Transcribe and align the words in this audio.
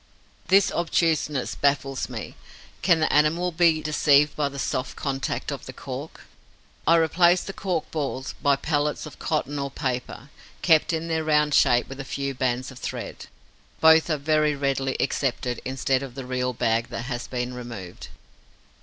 This 0.47 0.71
obtuseness 0.71 1.53
baffles 1.53 2.09
me. 2.09 2.33
Can 2.81 3.01
the 3.01 3.13
animal 3.13 3.51
be 3.51 3.83
deceived 3.83 4.35
by 4.35 4.49
the 4.49 4.57
soft 4.57 4.95
contact 4.95 5.51
of 5.51 5.67
the 5.67 5.73
cork? 5.73 6.21
I 6.87 6.95
replace 6.95 7.43
the 7.43 7.53
cork 7.53 7.91
balls 7.91 8.33
by 8.41 8.55
pellets 8.55 9.05
of 9.05 9.19
cotton 9.19 9.59
or 9.59 9.69
paper, 9.69 10.31
kept 10.63 10.91
in 10.91 11.07
their 11.07 11.23
round 11.23 11.53
shape 11.53 11.87
with 11.87 11.99
a 11.99 12.03
few 12.03 12.33
bands 12.33 12.71
of 12.71 12.79
thread. 12.79 13.27
Both 13.79 14.09
are 14.09 14.17
very 14.17 14.55
readily 14.55 14.97
accepted 14.99 15.61
instead 15.65 16.01
of 16.01 16.15
the 16.15 16.25
real 16.25 16.51
bag 16.53 16.87
that 16.87 17.05
has 17.05 17.27
been 17.27 17.53
removed. 17.53 18.07